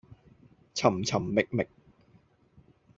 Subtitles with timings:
[0.73, 1.67] 尋尋覓覓，